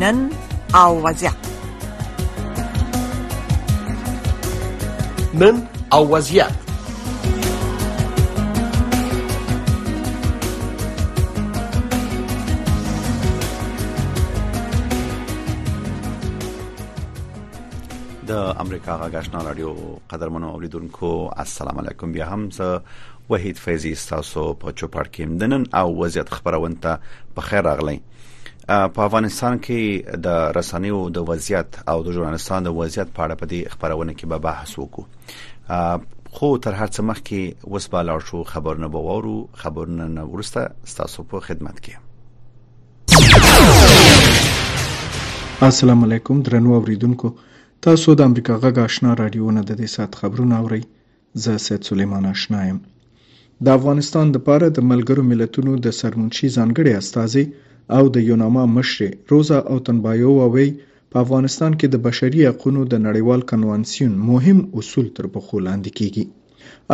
[0.00, 0.18] نن
[0.74, 1.34] او وضعیت
[5.34, 6.60] نن او وضعیت د
[18.32, 22.80] امریکا غږ آشنا رادیو قدرمنو اوریدونکو السلام علیکم بیا هم زه
[23.30, 26.98] وحید فیضی تاسو په چوپړ کې مدنن او وضعیت خبرونه ته
[27.34, 28.00] په خیر راغلی
[28.68, 33.46] په افغانستان کې د رسنیو د وضعیت او د ژورنالستانو د وضعیت په اړه په
[33.52, 35.04] دې خبرونه کې به بحث وکړو
[36.34, 40.60] خو تر هر څه مخکې وس بالا شو خبرونه بوورو خبرونه نه ورسته
[40.92, 41.94] ستاسو په خدمت کې
[45.68, 47.30] السلام علیکم درنو اوریدونکو
[47.86, 50.80] تاسو د امریکا غږ آشنا رادیو نه د دې سات خبرونه اورئ
[51.42, 52.78] زه سید سلیمان آشنایم
[53.68, 57.44] د افغانستان د پاره د ملګرو ملتونو د سرمنشي ځانګړي استاذي
[57.98, 60.68] او د یوناما مشر روزا او تنبایووا وی
[61.10, 66.24] په افغانستان کې د بشري حقوقو د نړیوال کنوانسیون مهم اصول تر پخو لاندې کیږي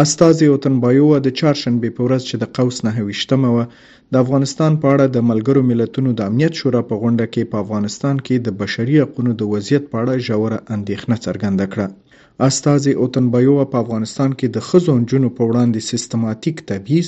[0.03, 3.59] استازي او تنبایووا د چهارشنبه په ورځ چې د قوس نه وشتمه و
[4.13, 8.17] د افغانستان په اړه د ملګرو ملتونو د امنیت شورا په غونډه کې په افغانستان
[8.27, 11.87] کې د بشري حقوقو د وضعیت په اړه ژوره اندېښنه څرګنده کړه
[12.49, 17.07] استازي اوتنبیو په افغانستان کې د خزو نجونو په وړاندې سیستماتیک تبعیض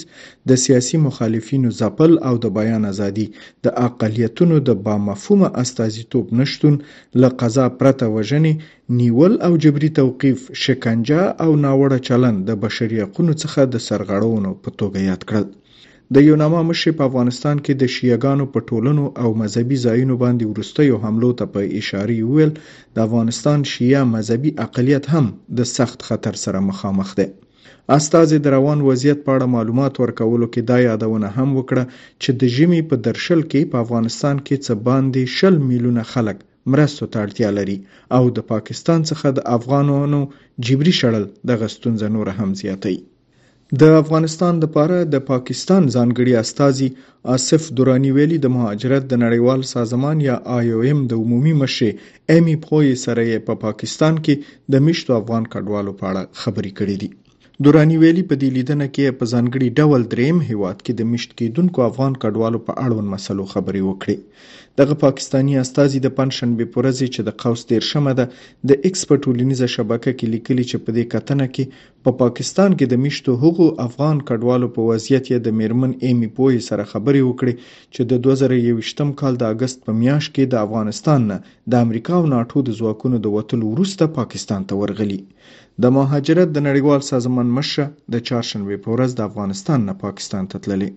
[0.48, 3.26] د سیاسي مخالفینو ځپل او د بیان ازادي
[3.64, 6.74] د اقالیتونو د بامفهومه استازیتوب نشتون
[7.20, 8.52] له قضا پرته وژنې
[9.00, 14.70] نیول او جبري توقيف شکنجه او ناوړه چلند د بشري حقوقو څخه د سرغړونو په
[14.80, 15.46] توګه یاد کړل
[16.14, 20.96] د یوناما مشر په افغانستان کې د شیعاګانو په ټولنو او مذهبي ځایونو باندې وروستیو
[21.04, 22.52] حملو ته په اشاره ویل
[22.94, 25.26] د افغانستان شیعه مذهبي اقلیت هم
[25.58, 27.28] د سخت خطر سره مخامخ دی
[27.96, 31.84] استازي د روان وضعیت په اړه معلومات ورکولو کې دا یادونه هم وکړه
[32.22, 36.36] چې د ژمي په درشل کې په افغانستان کې څه باندې شل میلیونه خلک
[36.72, 37.76] مرستو ته اړتیا لري
[38.16, 40.20] او د پاکستان څخه د افغانانو
[40.66, 42.94] جبري شړل د غستون زنور هم زیاتې
[43.72, 46.88] د افغانستان لپاره د پاکستان ځانګړي استاذي
[47.34, 51.90] آصف دورانی ویلي د مهاجرت د نړیوال سازمان یا آی او ایم د عمومي مشر
[52.36, 54.34] امی پوی سره په پا پاکستان کې
[54.74, 57.08] د مشتو افغان کډوالو په اړه خبري کړې دي
[57.66, 61.78] دورانی ویلي په دې لیدنه کې په ځانګړي ډول دریم هیواد کې د مشت کېدونکو
[61.90, 64.16] افغان کډوالو په اړوند مسلو خبري وکړي
[64.80, 68.24] دغه پاکستانی استازي د پنځشنبه په ورځ چې د قوس دیرشمه ده
[68.68, 71.64] د ایکس په ټولنیزه شبکه کې لیکلي چې په دې کتنه کې
[72.04, 76.28] په پا پاکستان کې د میشتو هغو افغان کډوالو په وضعیت یې د میرمن ایمی
[76.36, 77.54] پوي سره خبرې وکړې
[77.94, 81.36] چې د 2021م کال د اگست په میاشت کې د افغانستان نه
[81.70, 85.20] د امریکا او ناتو د ځواکونو د وټل وروسته پاکستان ته ورغلي
[85.82, 87.84] د مهاجرت د نړیوال سازمان مشه
[88.16, 90.90] د چهارشنبه په ورځ د افغانستان نه پاکستان ته تللی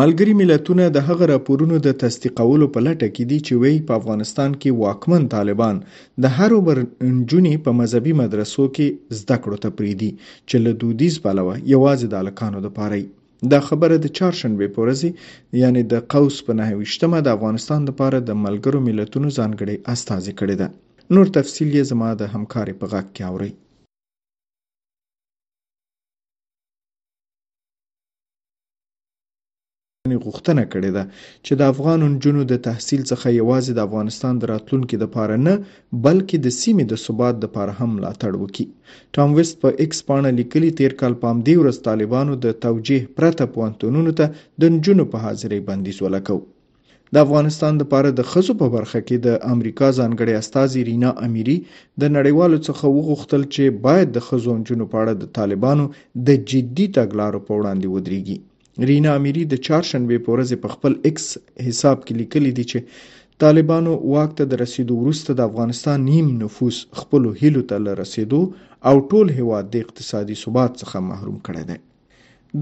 [0.00, 4.50] ملګري ملتونه د هغه راپورونو د تصدیقولو په لټه کې دي چې وایي په افغانستان
[4.60, 5.76] کې واکمن طالبان
[6.24, 6.78] د هر عمر
[7.16, 8.86] نجونی په مذهبي مدرسو کې
[9.20, 10.08] زده کړو ته پریدي
[10.48, 12.98] چې له دودیز پلوه یوازې د الکانو د پاره
[13.52, 15.00] دا خبره د چهارشنبه په ورځ
[15.62, 20.54] یعنی د قوس په نهه وشتمه د افغانستان لپاره د ملګرو ملتونو ځانګړي استازي کړی
[20.62, 20.68] ده
[21.16, 23.52] نور تفصیل یې زما د همکاري په غاک کې اورئ
[30.24, 31.02] غوښتنه کړې ده
[31.46, 35.54] چې د افغان نجونو د تحصیل څخه یوازې د افغانستان د راتلونکي لپاره نه
[36.06, 38.66] بلکې د سیمې د ثبات لپاره هم ملاتړ وکړي
[39.14, 43.00] ټام وست په پا ایکس پاڼه لیکلي تیر کال پام دی ورځ طالبانو د توجیه
[43.16, 44.26] پرته پونتونونو ته
[44.60, 46.38] د نجونو په حاضرې بندیز ولګو
[47.14, 51.56] د افغانستان لپاره د خزو په برخه کې د امریکا ځانګړي استاذي رینا اميري
[52.00, 55.84] د نړیوالو څخه وغوښتل چې باید د خزو نجونو په اړه د طالبانو
[56.26, 58.38] د جدي تګلارو په وړاندې ودرېږي
[58.88, 61.24] رینا اميري د چهارشنبه په ورځ په خپل ایکس
[61.68, 66.78] حساب کې لیکلي دي چې طالبانو واک ته د رسیدو وروسته د افغانستان نیم نفوس
[67.00, 68.40] خپل هیلو ته رسیدو
[68.90, 71.78] او ټول هیواد د اقتصادي ثبات څخه محروم کړی دی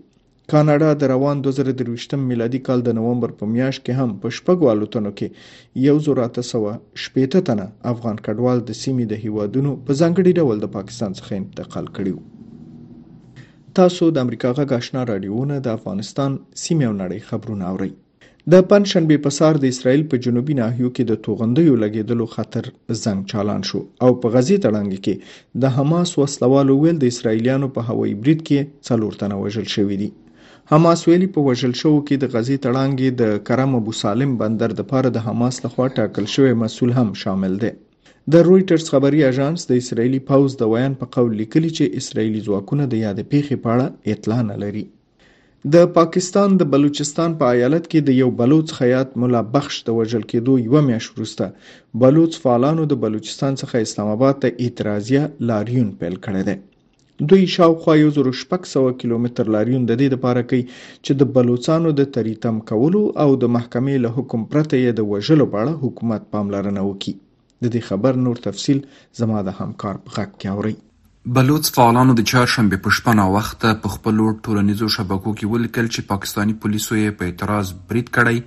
[0.55, 5.15] کاناډا د روان 2023 میلادي کال د نوومبر په میاشت کې هم په شپږو الوتنو
[5.19, 10.33] کې یو زر اته سوه شپېته تنه افغان کډوال د سیمې د هیوادونو په ځانګړي
[10.41, 12.25] ډول د پاکستان څخه انتقال کړي وو
[13.79, 16.33] تاسو د امریکا غږ آشنا رادیوونه د افغانستان
[16.65, 17.91] سیمه او نړۍ خبرونه اورئ
[18.53, 22.65] د پنځشنبه په سار د اسرایل په جنوبي ناحیو کې د توغندیو لګیدلو خطر
[23.03, 27.81] زنګ چالان شو او په غزي تړنګ کې د حماس وسلوالو ویل د اسرایلیانو په
[27.89, 30.11] هوایي بریډ کې څلور تنه وژل شوې دي
[30.73, 34.89] حماس ویلي په وژل شو کې د غزي تړانګې د کرم ابو سالم بندر د
[34.95, 37.73] پاره د حماس لخوا ټاکل شوی مسول هم شامل دی
[38.35, 42.85] د رويټرز خبري اژانس د اسرایلی پوز د ویان په قول لیکلی چې اسرایلی ځواکونه
[42.93, 44.81] د یاد پیښې په اړه اطلاع نه لري
[45.75, 50.25] د پاکستان د بلوچستان په ایالت کې د یو بلوچ خیاط مولا بخش د وژل
[50.33, 51.45] کېدو یو میاشت وروسته
[52.05, 56.57] بلوچ فعالانو د بلوچستان څخه اسلام آباد ته اعتراضیه لاریون پیل کړی دی
[57.35, 60.65] دوی شاوخوا یو زرو شپږ سوه کیلومتر لاریون د دې لپاره کوي
[61.05, 65.49] چې د بلوچستانو د تریتم کولو او د محکمې له حکم پرته یې د وژلو
[65.55, 67.15] په اړه حکومت پاملرنه وکړي
[67.63, 68.81] د دې خبر نور تفصيل
[69.21, 70.75] زما د همکار په غږ کې اوري
[71.37, 76.57] بلوچ فعالانو د چهارشنبه په شپه ناوخته په خپل ټولنیزو شبکو کې ولیکل چې پاکستانی
[76.65, 78.43] پولیسو یې په اعتراض برید کړی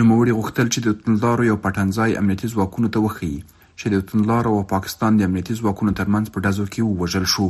[0.00, 3.38] نوموړي غوښتل چې د توندلارو یو پټنځای امنیتي ځواکونو ته وښيي
[3.80, 7.46] چې د توندلارو او پاکستان د امنیتي ځواکونو ترمنځ په ډزو کې ووژل شو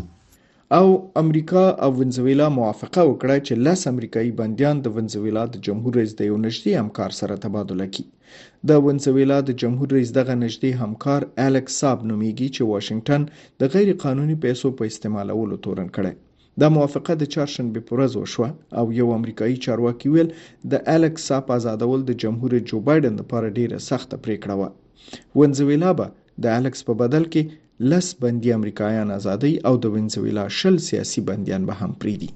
[0.78, 0.86] او
[1.22, 6.22] امریکا او ونزویلا موافقه وکړه چې لس امریکایي بنديان د ونزویلا د جمهور رئیس د
[6.30, 8.06] یو نږدې همکار سره تبادله کړي
[8.72, 13.22] د ونزویلا د جمهور رئیس دغه نږدې همکار الکس ساب نومیږي چې واشنگټن
[13.60, 16.14] د غیر قانوني پیسو په استعمالولو تورن کړي
[16.62, 18.48] دا موافقه د چهارشنبه په ورځ وشوه
[18.80, 20.28] او یو امریکایي چارواکي ویل
[20.72, 24.68] د الکس ساپ آزادول د جمهور جو بایدن لپاره ډیره سخته پریکړه وه
[25.38, 26.06] ونزویلا به
[26.42, 27.42] د الکس په بدل کې
[27.90, 32.30] لس بندي امریکایان ازادي او د ونزویلا شل سیاسي بنديان به هم پریدي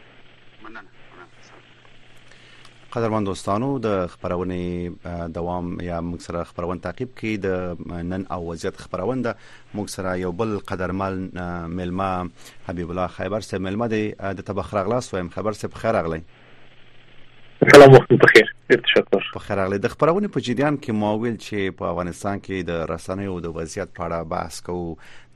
[2.94, 8.80] قدرمن دوستانو د خبرونه دوام یا موږ سره خبرونه تعقیب کی د نن او وضعیت
[8.86, 9.34] خبرونه
[9.74, 11.20] موږ سره یو بل قدرمن
[11.80, 12.10] ملما
[12.70, 16.22] حبیب الله خیبر سه ملما د تبخ رغلا سویم خبر سه بخیر اغلی
[17.72, 21.10] سلام وخت په خیر ډیر تشکر په خیر اغلی د خبرونه په جریان کې مو
[21.24, 24.88] ویل چې په افغانستان کې د رسنیو د وضعیت په اړه بحث کوو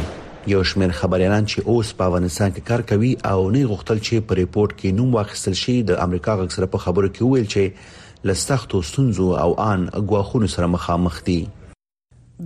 [0.55, 4.39] یو شمیر خبريالان چې اوس په افغانستان کې کار کوي او نه غوښتل چې په
[4.41, 8.85] ریپورت کې نوم واخیستل شي د امریکا غږ سره په خبرو کې ویل چې لستختو
[8.93, 11.39] ستونزو او ان غواخونو سره مخامخ دي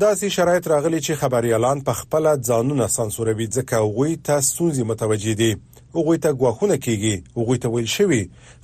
[0.03, 5.49] داسې شرایط راغلي چې خبريالان په خپل ځانونه سانسوروي ځکه هغه ته سونځي متوجي دي
[5.95, 8.19] هغه ته غواخونه کیږي هغه ته ویل شوی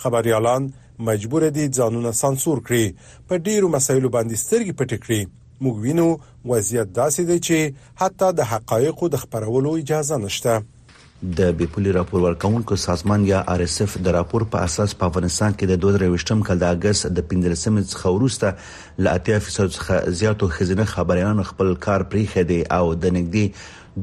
[0.05, 0.63] خبريالان
[1.09, 2.85] مجبور دي ځانونه سانسور کړي
[3.27, 5.21] په ډیرو مسایلو باندې سترګې پټ کړي
[5.63, 6.07] موږ وینو
[6.53, 7.57] وضعیت داسې دی چې
[8.03, 10.53] حتی د حقایقو د خبرولو اجازه نشته
[11.37, 15.53] د بيپولي راپور ورکونکو سازمان یا ار اس اف د راپور په اساس په افغانستان
[15.53, 18.49] کې د 23م کال د اگست د 15م څخه وروسته
[19.03, 23.45] ل 80% څخه زیاتو خزینه خبريالانو خپل کار پریخه دي او د نګدي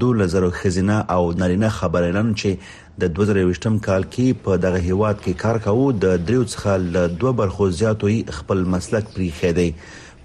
[0.05, 5.63] 2000 خزینه او نارینه خبريالانو چې د 2023م کال کې په دغه هیواد کې کار
[5.67, 9.71] کاوه د 3 څخه ل 2 برخو زیاتوي خپل مسلک پریخه دي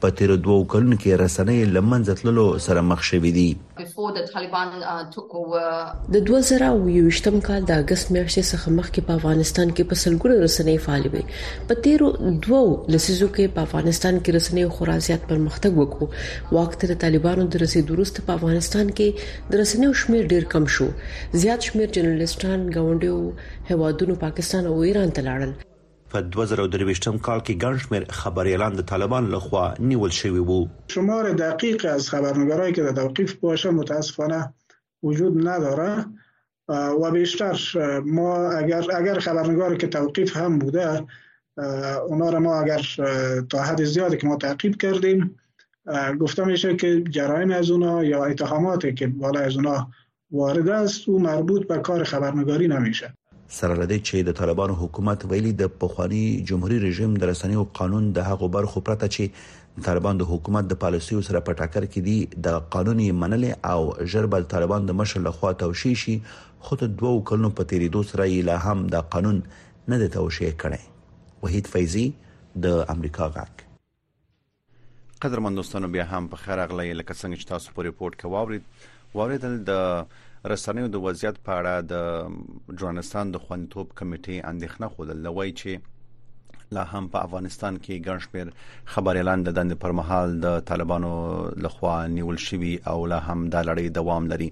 [0.03, 6.25] په تیر دوو کلونو کې رسنۍ لمنځه تللو سره مخ شوې دي uh, uh, د
[6.29, 11.23] 2023م کال د اگست میاشتې څخه مخکې په افغانستان کې په سلګونو رسنۍ فعال وي
[11.71, 12.05] په تیر
[12.47, 12.59] دوو
[12.95, 17.97] لسیزو کې په افغانستان کې رسنۍ خورا زیات پرمختګ وکړو وخت د طالبانو د رسیدو
[17.99, 20.89] وروسته په افغانستان کې د رسنیو شمیر ډیر کم شو
[21.45, 25.61] زیات شمیر جرنالستان غونډیو هوادونو پاکستان او ایران ته لاړل
[26.13, 28.03] په 2023م کال کې ګنشمیر
[28.53, 30.59] اعلان د طالبان لخوا نیول شوی وو
[30.95, 34.39] شمار دقیق از خبرنگارایی کې د توقیف باشه متاسفانه
[35.07, 35.93] وجود نداره
[37.01, 37.53] و بیشتر
[38.17, 38.29] ما
[38.61, 40.87] اگر اگر خبرنگاری که توقیف هم بوده
[42.11, 42.83] اونا ما اگر
[43.53, 45.25] تا حد زیادی که ما تعقیب کردیم
[46.21, 49.77] گفتم میشه که جرایم از اونا یا اتهاماتی که بالا از اونا
[50.39, 53.13] وارد است او مربوط به کار خبرنگاری نمیشه
[53.55, 58.29] سره لدې چې د طالبانو حکومت ویلي د پخوانی جمهوریت رژیم د رسنیو قانون د
[58.29, 62.57] هغو برخو پرته چې طالبان د حکومت د پالیسیو سره په ټاکر کې دي د
[62.77, 66.15] قانوني منلې او جربل طالبان د مشر لخوا توشي شي
[66.67, 70.51] خو ته دوو کلونو په تیریدو سره یې لا هم د قانون نه د توشي
[70.65, 72.05] کړي وحید فیضی
[72.65, 73.61] د امریکا غاک
[75.23, 79.17] قدرمن دوستانو بیا هم په خیر اغلی لکه څنګه چې تاسو په ریپورت کې واورید
[79.17, 80.05] واوریدل د
[80.51, 85.91] رسنیو د وضعیت په اړه د ژورنالستان د خوندوب کمیټې اندېښنه خوده لوي چې
[86.77, 91.09] لا هم په افغانستان کې ګڼ شمېر خبر اعلان د دند پر مهال د طالبانو
[91.65, 94.47] لخوا نیول شوی او لا هم د لړۍ دوام لري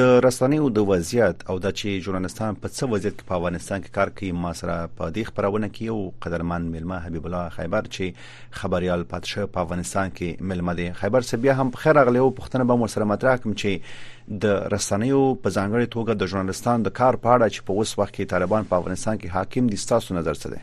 [0.00, 3.98] د رسنیو د وضعیت او د چې ژورنالستان په څه وضعیت کې په افغانستان کې
[3.98, 8.58] کار کوي ما سره په دې خبرونه کې یو قدرمن ملما حبیب الله خیبر چې
[8.62, 12.82] خبريال پاتشه په افغانستان کې ملما دی خیبر سبیا هم خیر اغلی او پښتنه به
[12.84, 17.28] مو سره مطرح کوم چې د رسنیو په ځانګړي توګه د ژورنالستانو د کار په
[17.36, 20.50] اړه چې په اوس وخت کې طالبان په افغانستان کې حاکم دي ستاسو نظر څه
[20.52, 20.60] دی